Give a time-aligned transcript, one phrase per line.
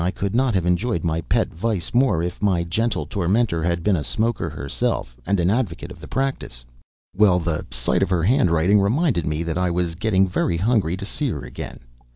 [0.03, 3.95] I could not have enjoyed my pet vice more if my gentle tormentor had been
[3.95, 6.65] a smoker herself, and an advocate of the practice.
[7.15, 11.05] Well, the sight of her handwriting reminded me that I way getting very hungry to
[11.05, 11.81] see her again.